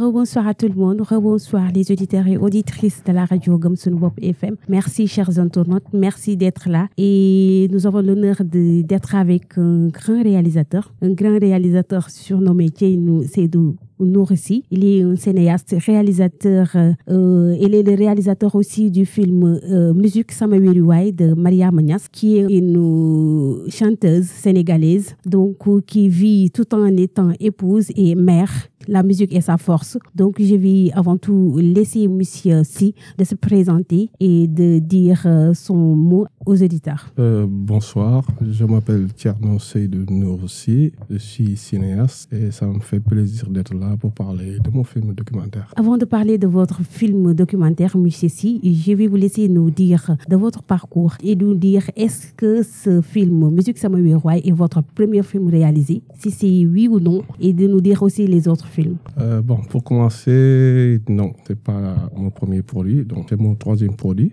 [0.00, 4.56] Rebonsoir à tout le monde, rebonsoir les auditeurs et auditrices de la radio Gamsunwop FM.
[4.66, 10.94] Merci chers internautes, merci d'être là et nous avons l'honneur d'être avec un grand réalisateur,
[11.02, 14.64] un grand réalisateur surnommé Seydou Noursi.
[14.70, 20.32] Il est un cinéaste, réalisateur, euh, il est le réalisateur aussi du film euh, Musique
[20.32, 27.32] Samawiriwai de Maria Magnas, qui est une chanteuse sénégalaise, donc qui vit tout en étant
[27.38, 29.98] épouse et mère la musique est sa force.
[30.14, 35.54] Donc, je vais avant tout laisser monsieur Si de se présenter et de dire euh,
[35.54, 37.12] son mot aux éditeurs.
[37.18, 43.48] Euh, bonsoir, je m'appelle Tierno Seydou Noursi, je suis cinéaste et ça me fait plaisir
[43.50, 45.72] d'être là pour parler de mon film documentaire.
[45.76, 50.16] Avant de parler de votre film documentaire, monsieur Si, je vais vous laisser nous dire
[50.28, 54.82] de votre parcours et nous dire est-ce que ce film Musique Samuel Roy est votre
[54.82, 58.69] premier film réalisé, si c'est oui ou non, et de nous dire aussi les autres
[59.18, 64.32] euh, Bon, pour commencer, non, c'est pas mon premier produit, donc c'est mon troisième produit.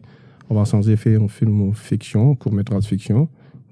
[0.49, 3.27] On va sans effet un film fiction, court-métrage fiction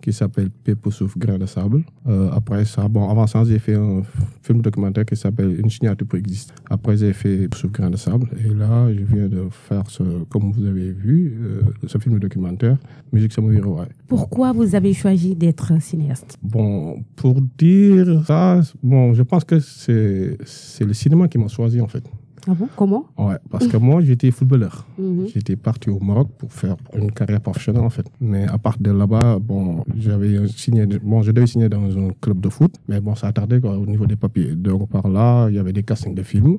[0.06, 1.84] qui s'appelle Pépo Souffle Grain de Sable.
[2.08, 4.04] Euh, après ça, bon, avant ça, j'ai fait un
[4.44, 6.54] film documentaire qui s'appelle Une signature pour exister.
[6.70, 8.28] Après, j'ai fait Souffle Grain de Sable.
[8.38, 12.78] Et là, je viens de faire, ce, comme vous avez vu, euh, ce film documentaire,
[13.12, 13.88] Musique Samouraï.
[14.08, 16.38] Pourquoi vous avez choisi d'être cinéaste?
[16.44, 21.88] Bon, pour dire ça, bon, je pense que c'est le cinéma qui m'a choisi en
[21.88, 22.04] fait.
[22.48, 23.06] Ah bon Comment?
[23.18, 24.86] Ouais, parce que moi, j'étais footballeur.
[24.98, 25.28] Mhm.
[25.34, 28.06] J'étais parti au Maroc pour faire une carrière professionnelle, en fait.
[28.22, 32.40] Mais à part de là-bas, bon, j'avais signé, bon, je devais signer dans un club
[32.42, 34.56] de foot, mais bon, ça a tardé quoi, au niveau des papiers.
[34.56, 36.58] Donc, par là, il y avait des castings de films.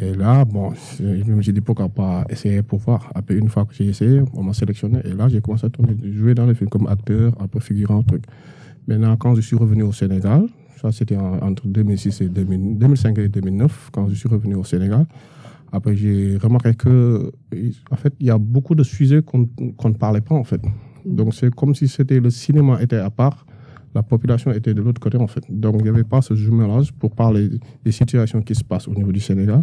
[0.00, 3.10] Et là, bon, je me suis dit pourquoi pas essayer pour voir.
[3.14, 5.00] Après, une fois que j'ai essayé, on m'a sélectionné.
[5.04, 8.02] Et là, j'ai commencé à tourner, jouer dans les films comme acteur, un peu figurant,
[8.02, 8.22] truc.
[8.88, 10.46] Maintenant, quand je suis revenu au Sénégal,
[10.82, 15.06] ça, c'était entre 2006 et 2005 et 2009, quand je suis revenu au Sénégal.
[15.70, 17.30] Après, j'ai remarqué que,
[17.90, 19.48] en fait, il y a beaucoup de sujets qu'on
[19.88, 20.60] ne parlait pas, en fait.
[21.06, 23.46] Donc, c'est comme si c'était le cinéma était à part,
[23.94, 25.44] la population était de l'autre côté, en fait.
[25.48, 27.48] Donc, il n'y avait pas ce jumelage pour parler
[27.84, 29.62] des situations qui se passent au niveau du Sénégal,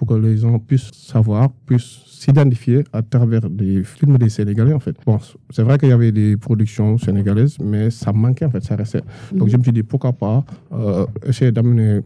[0.00, 4.80] pour que les gens puissent savoir, puissent s'identifier à travers des films des Sénégalais, en
[4.80, 4.96] fait.
[5.04, 5.18] Bon,
[5.50, 9.02] c'est vrai qu'il y avait des productions sénégalaises, mais ça manquait, en fait, ça restait.
[9.30, 12.00] Donc, je me suis dit, pourquoi pas euh, essayer d'amener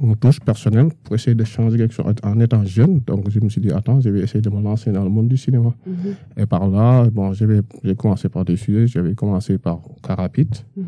[0.00, 3.00] une touche personnelle pour essayer de changer quelque chose en étant jeune.
[3.04, 5.26] Donc, je me suis dit, attends, je vais essayer de me lancer dans le monde
[5.26, 5.74] du cinéma.
[5.84, 6.14] Mhm.
[6.36, 8.86] Et par là, bon, j'ai commencé par des sujets.
[8.86, 10.48] J'avais commencé par Carapit.
[10.76, 10.84] Mhm.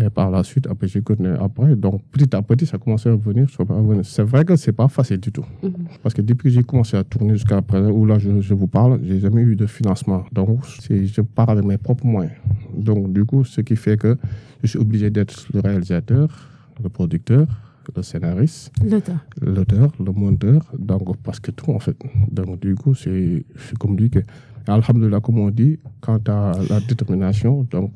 [0.00, 1.74] Et par la suite, après, j'ai connu après.
[1.74, 3.48] Donc, petit à petit, ça a commencé à venir.
[4.04, 5.44] C'est vrai que c'est pas facile du tout.
[5.62, 5.72] Mhm.
[6.02, 9.00] Parce que depuis que j'ai commencé à tourner jusqu'à présent, où là, je, vous parle,
[9.02, 10.24] j'ai jamais eu de financement.
[10.32, 12.34] Donc, je pars avec mes propres moyens.
[12.76, 14.16] Donc, du coup, ce qui fait que
[14.62, 16.28] je suis obligé d'être le réalisateur,
[16.82, 17.46] le producteur,
[17.96, 18.72] le scénariste,
[19.40, 21.96] l'auteur, le monteur, donc parce que tout en fait.
[22.30, 23.44] Donc du coup, c'est
[23.78, 24.20] comme dit que
[24.68, 27.92] Alhamdulillah, comme on dit, quant à la détermination, donc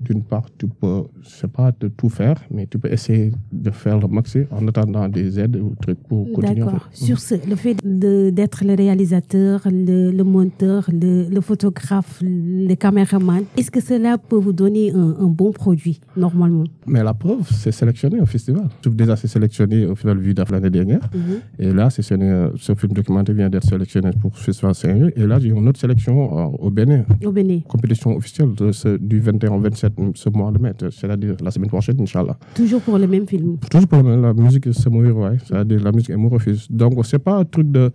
[0.00, 3.98] d'une part, tu peux, c'est pas de tout faire, mais tu peux essayer de faire
[3.98, 6.60] le maximum en attendant des aides ou trucs pour continuer.
[6.60, 6.88] D'accord.
[6.92, 13.80] Sur ce, le fait d'être le réalisateur, le, monteur, le, photographe, le caméraman, est-ce que
[13.80, 16.64] cela peut vous donner un, bon produit, normalement?
[16.86, 18.68] Mais la preuve, c'est sélectionné au festival.
[18.86, 21.08] Déjà, c'est sélectionné au Festival Vida l'année dernière.
[21.14, 21.20] Mhm.
[21.58, 25.48] Et là, ce film documentaire vient d'être sélectionné pour le Festival saint Et là, j'ai
[25.48, 27.04] une autre sélection euh, au Bénin.
[27.24, 27.60] Au Bénin.
[27.68, 31.68] Compétition officielle de ce, du 21 au 27 ce mois de mai, c'est-à-dire la semaine
[31.68, 32.36] prochaine, Inch'Allah.
[32.54, 35.36] Toujours pour le même film Toujours pour la musique, c'est mourir, ouais.
[35.44, 36.66] C'est-à-dire la musique refuse.
[36.70, 37.90] Donc, c'est pas un truc de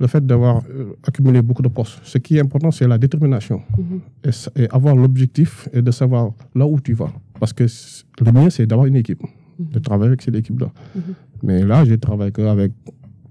[0.00, 2.00] le fait d'avoir euh, accumulé beaucoup de postes.
[2.04, 4.62] Ce qui est important, c'est la détermination mm-hmm.
[4.62, 7.10] et, avoir l'objectif et de savoir là où tu vas.
[7.40, 9.72] Parce que le mieux, c'est d'avoir une équipe, mm-hmm.
[9.72, 10.68] de travailler avec cette équipe-là.
[10.96, 11.00] Mm-hmm.
[11.42, 12.72] Mais là, j'ai travaillé avec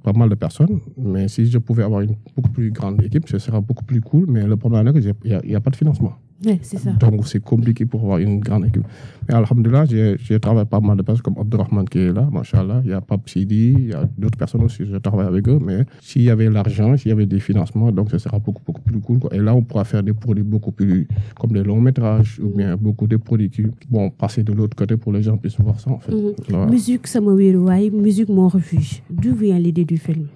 [0.08, 3.40] pas mal de personnes, mais si je pouvais avoir une beaucoup plus grande équipe, ce
[3.40, 4.26] serait beaucoup plus cool.
[4.30, 6.14] Mais le problème, c'est qu'il n'y a, pas de financement.
[6.62, 6.92] C'est ça.
[6.92, 8.84] Donc, c'est compliqué pour avoir une grande équipe.
[9.28, 12.82] Mais Alhamdulillah, j'ai travaillé pas mal de personnes comme Abdurrahman qui est là, machallah.
[12.86, 15.60] Il y a Pap Sidi, il y a d'autres personnes aussi, je travaille avec eux.
[15.64, 18.82] Mais s'il y avait l'argent, s'il y avait des financements, donc ce sera beaucoup, beaucoup
[18.82, 19.20] plus cool.
[19.32, 21.08] Et là, on pourra faire des produits beaucoup plus,
[21.40, 24.96] comme des longs métrages, ou bien beaucoup de produits qui vont passer de l'autre côté
[24.96, 26.14] pour les gens puissent voir ça, en fait.
[26.14, 26.70] Mhm.
[26.70, 29.02] Musique Samovirouaï, musique Mon Refuge.
[29.10, 30.28] D'où vient l'idée du film?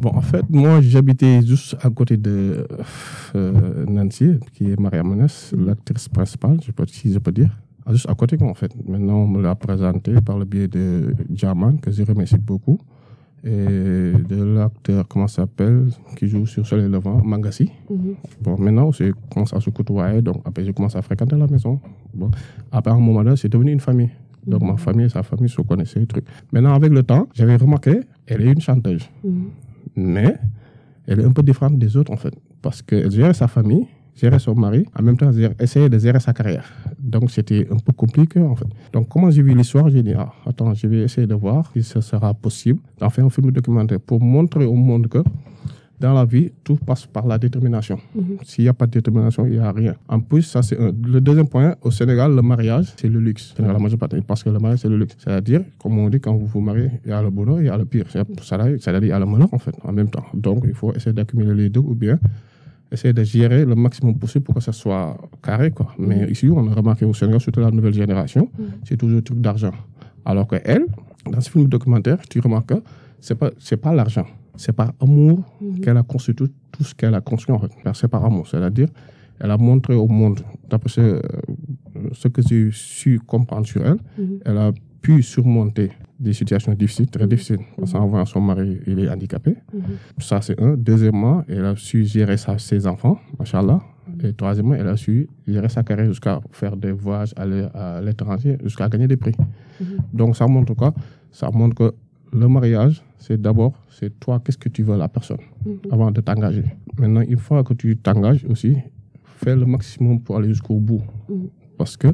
[0.00, 2.66] Bon, en fait, moi, j'habitais juste à côté de
[3.34, 7.50] euh, Nancy, qui est Maria Menes, l'actrice principale, je peux, si je peux dire.
[7.84, 8.72] Ah, juste à côté, en fait.
[8.86, 12.78] Maintenant, on me l'a présenté par le biais de Jaman, que je remercie beaucoup,
[13.44, 17.70] et de l'acteur, comment s'appelle, qui joue sur Soleil Levant, Mangassi.
[17.90, 18.14] Mhm.
[18.40, 21.80] Bon, maintenant, je commence à se côtoyer, donc après, je commence à fréquenter la maison.
[22.14, 22.30] Bon,
[22.70, 24.10] après, un moment là, c'est devenu une famille.
[24.46, 26.26] Donc ma famille et sa famille se connaissaient, les trucs.
[26.52, 29.08] Maintenant, avec le temps, j'avais remarqué, elle est une chanteuse.
[29.94, 30.36] Mais
[31.06, 32.34] elle est un peu différente des autres, en fait.
[32.60, 36.32] Parce qu'elle gérait sa famille, gérait son mari, en même temps, essayait de gérer sa
[36.32, 36.64] carrière.
[36.98, 38.66] Donc, c'était un peu compliqué, en fait.
[38.92, 41.82] Donc, comment j'ai vu l'histoire, j'ai dit, ah, attends, je vais essayer de voir si
[41.82, 45.18] ce sera possible d'en faire un film documentaire pour montrer au monde que
[46.02, 47.98] dans la vie, tout passe par la détermination.
[48.14, 48.38] Mhm.
[48.42, 49.94] S'il n'y a pas de détermination, il n'y a rien.
[50.08, 53.54] En plus, ça c'est Le deuxième point, au Sénégal, le mariage, c'est le luxe.
[53.58, 53.72] la
[54.26, 55.14] parce que le mariage, c'est le luxe.
[55.18, 57.68] C'est-à-dire, comme on dit, quand vous vous mariez, il y a le bonheur, il y
[57.68, 58.06] a le pire.
[58.10, 60.24] C'est-à-dire, il y a le malheur, en fait, en même temps.
[60.34, 62.18] Donc, il faut essayer d'accumuler les deux ou bien
[62.90, 65.70] essayer de gérer le maximum possible pour que ça soit carré.
[65.70, 65.94] Quoi.
[65.98, 66.30] Mais mhm.
[66.30, 68.64] ici, on a remarqué au Sénégal, surtout la nouvelle génération, mhm.
[68.84, 69.72] c'est toujours un truc d'argent.
[70.26, 70.84] Alors que elle,
[71.30, 72.82] dans ce film documentaire, tu remarques que
[73.20, 73.50] ce n'est pas,
[73.80, 74.26] pas l'argent
[74.56, 75.80] c'est par amour mhm.
[75.80, 76.48] qu'elle a construit tout,
[76.80, 77.70] ce qu'elle a construit en fait.
[77.94, 78.88] C'est par amour, c'est-à-dire
[79.40, 81.20] elle a montré au monde, d'après ce, euh,
[82.12, 84.38] ce, que j'ai su comprendre sur elle, mhm.
[84.44, 85.90] elle a pu surmonter
[86.20, 87.58] des situations difficiles, très difficiles.
[87.76, 89.56] Parce qu'en voyant son mari, il est handicapé.
[89.72, 89.82] Mhm.
[90.18, 90.76] Ça, c'est un.
[90.76, 93.80] Deuxièmement, elle a su gérer ses enfants, machallah.
[94.22, 98.88] Et troisièmement, elle a su gérer sa carrière jusqu'à faire des voyages à l'étranger, jusqu'à
[98.88, 99.34] gagner des prix.
[100.12, 100.94] Donc, ça montre quoi?
[101.30, 101.94] Ça montre que
[102.32, 105.78] le mariage, c'est d'abord, c'est toi, qu'est-ce que tu veux la personne mhm.
[105.90, 106.64] avant de t'engager.
[106.98, 108.76] Maintenant, une fois que tu t'engages aussi,
[109.24, 111.02] fais le maximum pour aller jusqu'au bout.
[111.28, 111.48] Mhm.
[111.76, 112.08] Parce que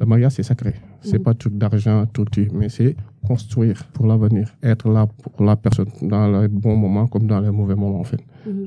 [0.00, 0.74] le mariage, c'est sacré.
[1.00, 1.24] C'est mhm.
[1.24, 6.40] pas tout d'argent, tout, mais c'est construire pour l'avenir, être là pour la personne dans
[6.40, 8.20] les bons moments comme dans les mauvais moments, en fait.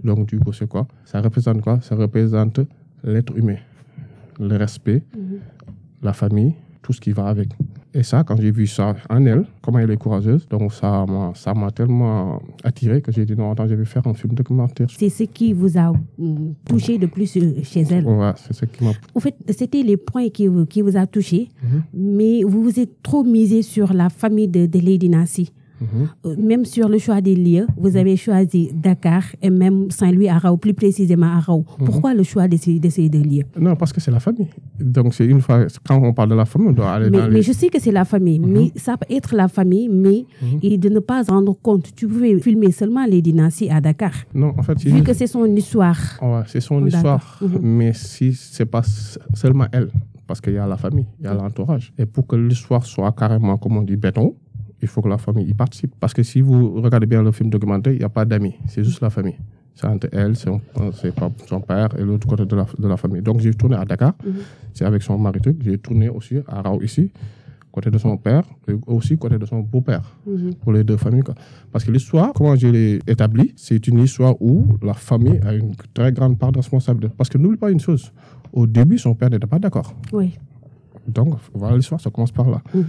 [0.04, 0.88] Donc, du coup, c'est quoi?
[1.06, 1.82] Ça représente quoi?
[1.82, 2.60] Ça représente
[3.04, 3.58] l'être humain,
[4.40, 5.04] le respect,
[6.04, 7.50] la famille, tout ce qui va avec.
[7.94, 11.34] Et ça, quand j'ai vu ça en elle, comment elle est courageuse, donc ça m'a,
[11.36, 14.88] ça m'a tellement attiré que j'ai dit non, attends, je vais faire un film documentaire.
[14.98, 18.66] C'est ce qui vous a mm, touché de plus euh, chez elle Ouais, c'est ce
[18.66, 18.92] qui m'a.
[19.14, 21.84] En fait, c'était les points qui, qui vous a touché, mhm.
[21.94, 25.52] mais vous vous êtes trop misé sur la famille de, de Lady Nancy.
[25.82, 26.08] Mhm.
[26.26, 30.58] Euh, même sur le choix des lieux, vous avez choisi Dakar et même Saint-Louis Arao,
[30.58, 31.66] plus précisément Arao.
[31.80, 31.86] Mhm.
[31.86, 33.44] Pourquoi le choix de ces, deux lieux?
[33.60, 34.48] Non, parce que c'est la famille.
[34.80, 37.30] Donc, c'est une fois, quand on parle de la famille, on doit aller mais, dans
[37.30, 38.52] Mais je sais que c'est la famille, mhm.
[38.52, 40.26] mais ça peut être la famille, mais
[40.62, 41.94] et de ne pas rendre compte.
[41.96, 44.14] Tu pouvais filmer seulement les dynasties à Dakar.
[44.34, 45.98] Non, en fait, vu que c'est son histoire.
[46.22, 48.84] Ouais, c'est son histoire, mais si c'est pas
[49.34, 49.90] seulement elle,
[50.28, 51.92] parce qu'il y a la famille, il y a l'entourage.
[51.98, 54.36] Et pour que l'histoire soit carrément, comme on dit, béton,
[54.82, 55.94] il faut que la famille y participe.
[56.00, 58.84] Parce que si vous regardez bien le film documentaire, il n'y a pas d'amis, c'est
[58.84, 59.38] juste la famille.
[59.76, 60.60] C'est entre elle, son,
[61.48, 63.22] son père et l'autre côté de la, de la, famille.
[63.22, 64.34] Donc j'ai tourné à Dakar, mhm.
[64.74, 65.40] c'est avec son mari.
[65.62, 67.10] J'ai tourné aussi à Rao ici,
[67.72, 70.56] côté de son père et aussi côté de son beau-père, mhm.
[70.56, 71.24] pour les deux familles.
[71.72, 75.74] Parce que l'histoire, comment je l'ai établie, c'est une histoire où la famille a une
[75.94, 77.14] très grande part de responsabilité.
[77.18, 78.12] Parce que n'oublie pas une chose,
[78.52, 79.94] au début, son père n'était pas d'accord.
[80.12, 80.38] Oui.
[81.08, 82.62] Donc voilà l'histoire, ça commence par là.
[82.74, 82.86] Mhm.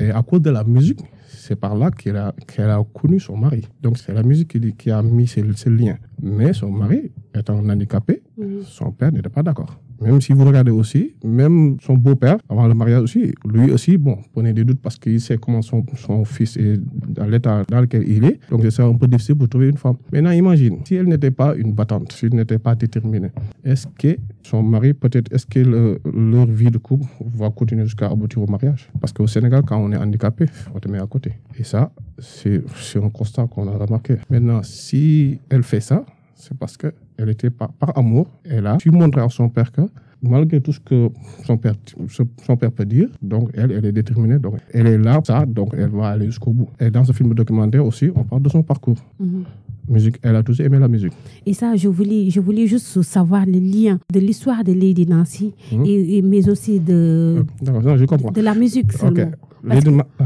[0.00, 3.36] Et à cause de la musique, c'est par là qu'elle a, qu'elle a connu son
[3.36, 3.66] mari.
[3.82, 5.98] Donc c'est la musique qui, qui a mis ces, liens.
[6.22, 8.22] Mais son mari, étant handicapé,
[8.62, 9.80] son père n'était pas d'accord.
[10.00, 14.18] Même si vous regardez aussi, même son beau-père, avant le mariage aussi, lui aussi, bon,
[14.32, 18.24] prenait des doutes parce qu'il sait comment son fils est dans l'état dans lequel il
[18.24, 18.40] est.
[18.50, 19.96] Donc c'est un peu difficile pour trouver une femme.
[20.12, 23.30] Maintenant, imagine, si elle n'était pas une battante, si elle n'était pas déterminée,
[23.64, 25.60] est-ce que son mari, peut-être, est-ce que
[26.04, 28.90] leur vie de couple va continuer jusqu'à aboutir au mariage?
[29.00, 31.32] Parce qu'au Sénégal, quand on est handicapé, on te met à côté.
[31.58, 32.62] Et ça, c'est
[32.96, 34.16] un constat qu'on a remarqué.
[34.30, 36.04] Maintenant, si elle fait ça,
[36.36, 38.28] c'est parce qu'elle était par, par, amour.
[38.44, 39.82] Elle a su montrer à son père que
[40.22, 41.08] malgré tout ce que
[41.44, 41.74] son père,
[42.08, 45.74] son père peut dire, donc elle, elle est déterminée, donc elle est là, ça, donc
[45.76, 46.68] elle va aller jusqu'au bout.
[46.80, 48.98] Et dans ce film documentaire aussi, on parle de son parcours.
[49.18, 49.44] Mhm.
[49.88, 51.12] Musique, elle a toujours aimé la musique.
[51.44, 55.54] Et ça, je voulais, je voulais juste savoir le lien de l'histoire de Lady Nancy,
[55.70, 55.84] mhm.
[55.86, 58.32] et, mais aussi de, je comprends.
[58.32, 59.30] de la musique seulement.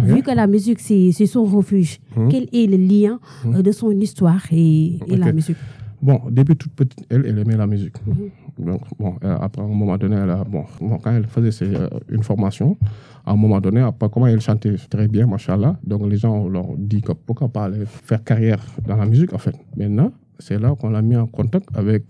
[0.04, 2.28] vu que la musique, c'est son refuge, mhm.
[2.30, 5.56] quel est le lien euh, de son histoire et, et la musique?
[6.02, 7.94] Bon, depuis toute petite, elle, elle aimait la musique.
[8.06, 8.66] Mhm.
[8.66, 10.64] Donc, bon, après, à un moment donné, elle a, bon,
[11.02, 12.76] quand elle faisait euh, une formation,
[13.24, 16.66] à un moment donné, après, comment elle chantait très bien, machallah, donc les gens leur
[16.76, 19.54] dit que pourquoi pas aller faire carrière dans la musique, en fait.
[19.76, 22.04] Maintenant, c'est là qu'on l'a mis en contact avec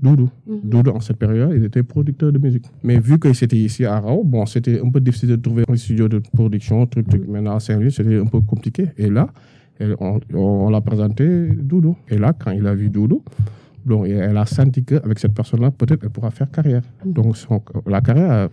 [0.00, 0.30] Doudou.
[0.46, 0.60] Mhm.
[0.64, 2.66] Doudou, en cette période, il était producteur de musique.
[2.82, 5.76] Mais vu que c'était ici à Rao, bon, c'était un peu difficile de trouver un
[5.76, 7.26] studio de production, truc, truc.
[7.26, 7.32] Mhm.
[7.32, 8.88] Maintenant, à Saint-Louis, c'était un peu compliqué.
[8.96, 9.28] Et là,
[10.00, 11.96] on, l'a présenté Doudou.
[12.08, 13.22] Et là, quand il a vu Doudou,
[13.88, 16.82] donc, elle a senti qu'avec cette personne-là, peut-être elle pourra faire carrière.
[17.04, 17.36] Donc,
[17.86, 18.48] la carrière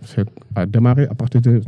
[0.54, 1.60] a, démarré à partir de,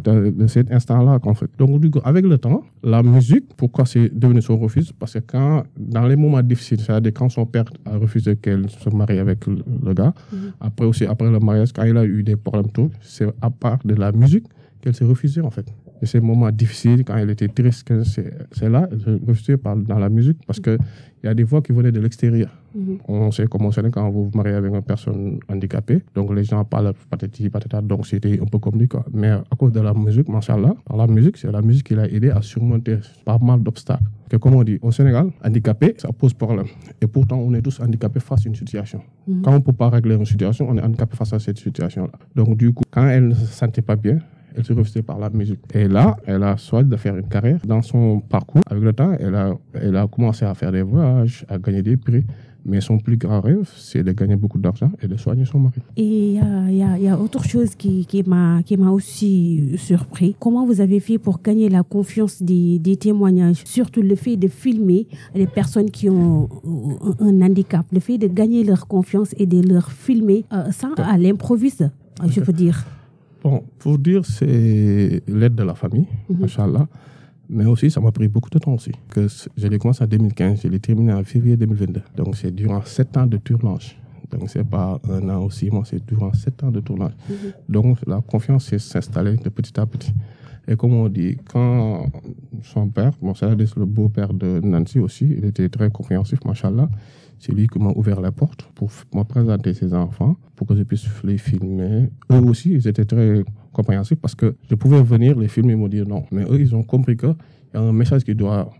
[0.46, 1.18] cet instant-là.
[1.34, 1.50] Fait.
[1.58, 5.18] Donc, du coup, avec le temps, la musique, pourquoi c'est devenu son refus Parce que
[5.18, 9.46] quand, dans les moments difficiles, c'est-à-dire quand son père a refusé qu'elle se marie avec
[9.46, 10.52] le, gars, mhm.
[10.60, 13.80] après aussi, après le mariage, quand il a eu des problèmes, tout, c'est à part
[13.84, 14.46] de la musique
[14.80, 15.66] qu'elle s'est refusée, en fait.
[16.00, 20.08] De ces moments difficiles, quand elle était triste, c'est là, elle se refuser dans la
[20.08, 20.78] musique parce qu'il
[21.24, 22.50] y a des voix qui venaient de l'extérieur.
[22.74, 22.98] Mhm.
[23.08, 26.02] On sait comment c'est quand vous vous mariez avec une personne handicapée.
[26.14, 27.80] Donc les gens parlent patati patata.
[27.80, 28.98] Donc c'était un peu compliqué.
[29.12, 32.06] Mais à cause de la musique, machallah, par la musique, c'est la musique qui l'a
[32.08, 34.04] aidé à surmonter pas mal d'obstacles.
[34.28, 36.66] Que comme on dit, au Sénégal, handicapé, ça pose problème.
[37.00, 39.00] Et pourtant, on est tous handicapés face à une situation.
[39.26, 39.42] Mhm.
[39.42, 42.12] Quand on ne peut pas régler une situation, on est handicapé face à cette situation-là.
[42.36, 44.18] Donc du coup, quand elle ne se sentait pas bien,
[44.58, 45.60] elle se refusait par la musique.
[45.72, 47.60] Et là, elle a choisi de faire une carrière.
[47.64, 51.46] Dans son parcours, avec le temps, elle a, elle a commencé à faire des voyages,
[51.48, 52.24] à gagner des prix.
[52.66, 55.80] Mais son plus grand rêve, c'est de gagner beaucoup d'argent et de soigner son mari.
[55.96, 58.60] Et il y, y, a autre chose qui, qui m'a
[58.90, 60.34] aussi surpris.
[60.38, 63.62] Comment vous avez fait pour gagner la confiance des, des, témoignages?
[63.64, 66.48] Surtout le fait de filmer les personnes qui ont
[67.20, 71.16] un handicap, le fait de gagner leur confiance et de leur filmer euh, ça à
[71.16, 71.84] l'improviste,
[72.26, 72.84] je veux dire.
[73.42, 76.46] Bon, pour dire, c'est l'aide de la famille, mm
[77.50, 78.92] mais aussi, ça m'a pris beaucoup de temps aussi.
[79.08, 79.26] Que
[79.56, 82.02] je l'ai commencé en 2015, je l'ai terminé en février 2022.
[82.16, 83.98] Donc, c'est durant sept ans de tournage.
[84.30, 87.12] Donc, c'est pas un an aussi, moi, c'est durant sept ans de tournage.
[87.28, 87.36] Mhm.
[87.68, 90.12] Donc, la confiance s'est installée de petit à petit.
[90.68, 92.06] Et comme on dit, quand
[92.62, 96.90] son père, bon, c'est le beau-père de Nancy aussi, il était très compréhensif, machallah.
[97.38, 100.82] C'est lui qui m'a ouvert la porte pour me présenter ses enfants, pour que je
[100.82, 102.10] puisse les filmer.
[102.30, 105.88] Eux aussi, ils étaient très compréhensifs parce que je pouvais venir les filmer et me
[105.88, 106.24] dire non.
[106.32, 107.34] Mais eux, ils ont compris qu'il
[107.74, 108.70] y a un message qu'ils doivent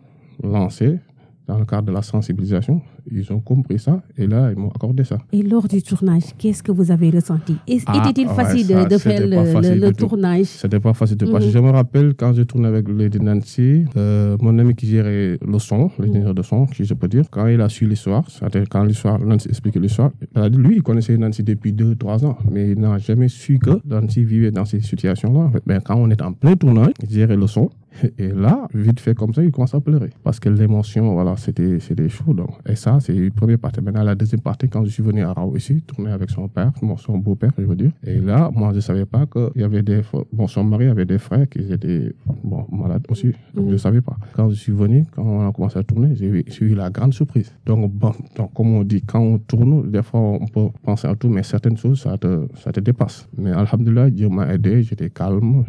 [0.42, 0.98] lancer
[1.48, 2.80] dans le cadre de la sensibilisation.
[3.10, 5.18] Ils ont compris ça et là, ils m'ont accordé ça.
[5.32, 7.56] Et lors du tournage, qu'est-ce que vous avez ressenti?
[7.86, 10.44] Ah, Était-il facile de, faire le, le, tournage?
[10.44, 11.46] C'était pas facile de passer.
[11.46, 11.52] Mhm.
[11.52, 15.58] Je me rappelle quand j'ai tourné avec Lady Nancy, euh, mon ami qui gérait le
[15.58, 18.84] son, l'ingénieur de son, qui je peux dire, quand il a su l'histoire, c'est-à-dire quand
[18.84, 20.10] l'histoire, Nancy expliquait l'histoire,
[20.52, 24.50] lui, il connaissait Nancy depuis 2-3 ans, mais il n'a jamais su que Nancy vivait
[24.50, 25.50] dans ces situations-là.
[25.66, 27.70] Mais quand on est en plein tournage, il gérait le son,
[28.18, 30.10] et là, vite fait comme ça, il commence à pleurer.
[30.22, 31.78] Parce que l'émotion, voilà, c'était
[32.08, 32.34] chaud.
[32.34, 32.50] Donc.
[32.68, 33.80] Et ça, c'est une première partie.
[33.80, 36.72] Maintenant, la deuxième partie, quand je suis venu à Rao ici, tourner avec son père,
[36.96, 37.90] son beau-père, je veux dire.
[38.04, 40.02] Et là, moi, je ne savais pas qu'il y avait des.
[40.32, 42.12] Bon, son mari avait des frères qui étaient
[42.44, 43.32] bon, malades aussi.
[43.54, 44.16] Donc, je ne savais pas.
[44.34, 47.52] Quand je suis venu, quand on a commencé à tourner, j'ai eu la grande surprise.
[47.66, 51.14] Donc, bon, donc, comme on dit, quand on tourne, des fois, on peut penser à
[51.14, 53.28] tout, mais certaines choses, ça te, ça te dépasse.
[53.36, 55.64] Mais Alhamdulillah, Dieu m'a aidé, j'étais calme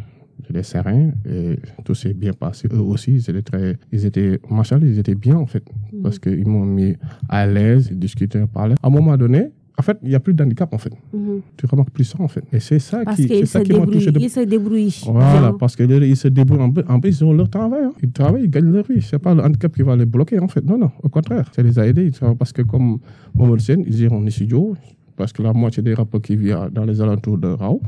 [0.49, 2.67] les serein et tout s'est bien passé.
[2.71, 6.01] Eux aussi, ils étaient très, ils étaient, machin, ils étaient bien en fait, mm.
[6.01, 6.95] parce qu'ils m'ont mis
[7.27, 8.75] à l'aise, ils discutaient, parlaient.
[8.81, 10.89] À un moment donné, en fait, il n'y a plus d'handicap, en fait.
[10.89, 11.41] Mm-hmm.
[11.55, 12.43] Tu remarques plus ça, en fait.
[12.51, 14.11] Et c'est ça qui, c'est ça qui m'a touché.
[14.11, 14.19] De...
[14.19, 15.03] Ils se débrouillent.
[15.05, 16.83] Voilà, parce qu'ils se débrouillent.
[16.89, 17.83] En plus, ils ont leur travail.
[17.85, 17.93] Hein.
[18.03, 19.01] Ils travaillent, ils gagnent leur vie.
[19.01, 20.65] Ce n'est pas le handicap qui va les bloquer, en fait.
[20.65, 21.49] Non, non, au contraire.
[21.55, 22.11] Ça les a aidés.
[22.37, 22.99] Parce que comme
[23.33, 24.75] Momo Sen, ils iront en studio,
[25.15, 27.81] parce que la moitié des rapports qui vivent dans les alentours de Rao,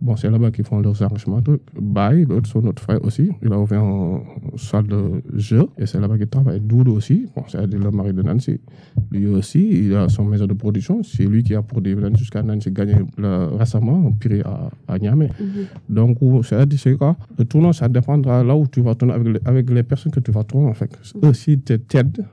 [0.00, 1.40] Bon, c'est là-bas qu'ils font leurs arrangements.
[1.78, 4.22] Baye, l'autre, son autre frère aussi, il a ouvert une
[4.56, 6.60] salle de jeu et c'est là-bas qu'il travaille.
[6.60, 8.60] Doudou aussi, bon, c'est le mari de Nancy.
[9.10, 11.02] Lui aussi, il a son maison de production.
[11.02, 12.94] C'est lui qui a produit jusqu'à Nancy gagné
[13.58, 15.26] récemment prix à, à Niamey.
[15.26, 15.94] Mm-hmm.
[15.94, 16.18] Donc,
[16.76, 17.16] c'est quoi?
[17.38, 20.20] Le tournoi, ça dépendra là où tu vas tourner avec les, avec les personnes que
[20.20, 20.98] tu vas tourner, en fait.
[21.22, 22.24] Eux, si tu t'aident,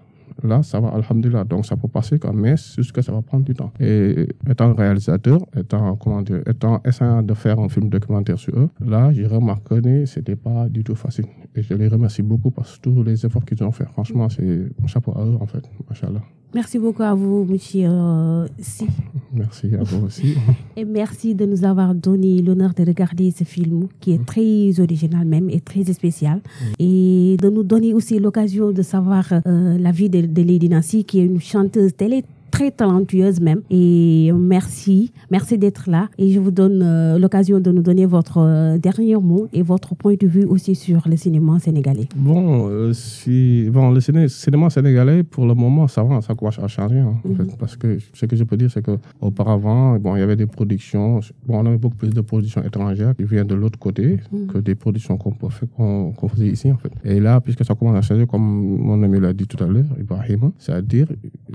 [0.44, 1.44] là, ça va, alhamdulillah.
[1.44, 3.72] Donc, ça peut passer comme mais juste que ça va prendre du temps.
[3.79, 8.70] Et étant réalisateur, étant, comment dire, étant essayant de faire un film documentaire sur eux,
[8.79, 11.25] là, j'ai remarqué que c'était pas du tout facile.
[11.56, 15.13] Et je les remercie beaucoup que tous les efforts qu'ils ont fait, franchement, c'est chapeau
[15.17, 15.63] à eux, en fait.
[15.89, 16.22] Machallah.
[16.54, 18.88] Merci beaucoup à vous, monsieur euh, Si.
[19.34, 20.36] Merci à vous aussi.
[20.77, 25.25] Et merci de nous avoir donné l'honneur de regarder ce film qui est très original
[25.25, 26.39] même et très spécial.
[26.80, 31.04] Et de nous donner aussi l'occasion de savoir euh, la vie de, de Lady Nancy,
[31.04, 33.62] qui est une chanteuse télé très talentueuse même.
[33.70, 36.10] Et merci, merci d'être là.
[36.18, 39.96] Et je vous donne euh, l'occasion de nous donner votre euh, dernier mot et votre
[39.96, 42.08] point de vue aussi sur le cinéma sénégalais.
[42.16, 46.68] Bon, euh, si, bon le cinéma sénégalais, pour le moment, ça va, ça commence à
[46.68, 47.00] changer.
[47.00, 47.48] Hein, mhm.
[47.60, 51.20] parce que ce que je peux dire, c'est qu'auparavant, bon, il y avait des productions,
[51.46, 54.48] bon, on avait beaucoup plus de productions étrangères qui viennent de l'autre côté mhm.
[54.48, 56.92] que des productions qu'on qu faisait ici, en fait.
[57.04, 59.86] Et là, puisque ça commence à changer, comme mon ami l'a dit tout à l'heure,
[60.00, 61.08] Ibrahim, c'est-à-dire,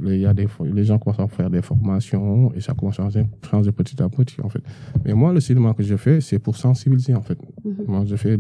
[0.05, 3.09] il y a des, les gens commencent à faire des formations et ça commence à
[3.51, 4.63] changer, petit à petit, en fait.
[5.05, 7.39] Mais moi, le cinéma que je fais, c'est pour sensibiliser, en fait.
[7.65, 7.75] Mhm.
[7.87, 8.37] Moi, je fais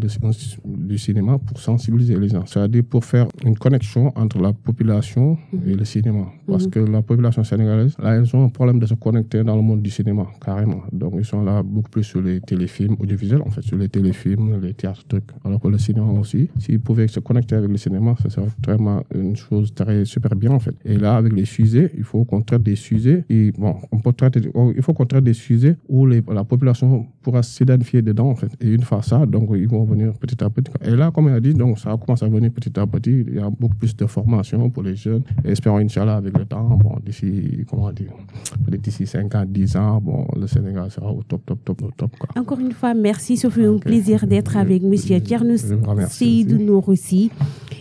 [0.82, 2.44] du, cinéma pour sensibiliser les gens.
[2.46, 5.60] C'est-à-dire pour faire une connexion entre la population mhm.
[5.66, 6.26] et le cinéma.
[6.46, 6.70] Parce mhm.
[6.70, 9.82] que la population sénégalaise, là, ils ont un problème de se connecter dans le monde
[9.82, 10.82] du cinéma, carrément.
[10.92, 14.60] Donc, ils sont là beaucoup plus sur les téléfilms audiovisuels, en fait, sur les téléfilms,
[14.60, 15.30] les théâtres, trucs.
[15.44, 19.02] Alors que le cinéma aussi, s'ils pouvaient se connecter avec le cinéma, ça serait vraiment
[19.14, 20.74] une chose très super bien, en fait.
[20.84, 23.24] Et là, avec les fusées, il faut qu'on traite des sujets.
[23.28, 24.40] Et bon, on peut traiter,
[24.76, 28.52] il faut qu'on traite des sujets où les, la population pourra s'identifier dedans, en fait.
[28.60, 29.26] Et une fois ça.
[29.26, 30.71] Donc, ils vont venir petit à petit.
[30.84, 33.24] Et là, comme il a dit, donc, ça commence à venir petit à petit.
[33.28, 35.22] Il y a beaucoup plus de formation pour les jeunes.
[35.44, 38.12] Et espérons, Inch'Allah, avec le temps, bon, d'ici, comment dire,
[38.68, 42.10] d'ici 5 ans, 10 ans, bon, le Sénégal sera au top, top, top, top.
[42.18, 42.40] Quoi.
[42.40, 43.36] Encore une fois, merci.
[43.36, 44.94] Ça fait un plaisir d'être avec M.
[44.96, 45.64] Tchernus
[46.08, 47.30] Seydou Nourussi.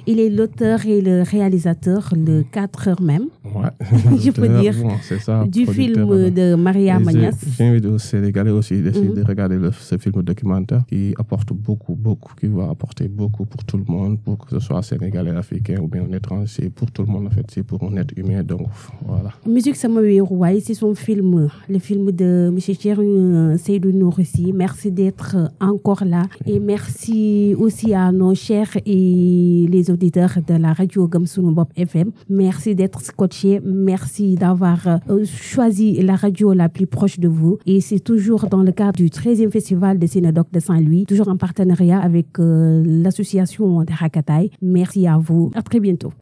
[0.08, 3.26] Il est l'auteur et le réalisateur, le 4 heures même.
[3.46, 3.70] Ouais.
[4.20, 4.74] Je peux dire.
[5.20, 7.38] ça, du film de Maria Magnas.
[7.58, 12.48] J'invite aux Sénégalais aussi d'essayer de regarder ce film documentaire qui apporte beaucoup, beaucoup, qui
[12.48, 16.04] va apporter beaucoup pour tout le monde, pour que ce soit sénégalais, africain ou bien
[16.12, 16.48] étranger.
[16.48, 17.46] C'est pour tout le monde, en fait.
[17.54, 18.42] C'est pour un être humain.
[18.44, 18.68] Donc,
[19.06, 19.32] voilà.
[19.46, 22.58] Musique Samawi Rouaï, c'est son film, le film de M.
[22.58, 24.52] Thierry Seydou Nourissi.
[24.52, 26.24] Merci d'être encore là.
[26.48, 32.10] Et merci aussi à nos chers et les auditeurs de la radio Gamsounou Bob FM.
[32.30, 33.62] Merci d'être scotché.
[33.64, 37.60] Merci d'avoir euh, choisi la radio la plus proche de vous.
[37.68, 41.38] Et c'est toujours dans le cadre du 13e festival de Sénédoc de Saint-Louis, toujours en
[41.38, 44.52] partenariat avec euh, l'association de Hakataï.
[44.62, 45.52] Merci à vous.
[45.54, 46.14] À très bientôt.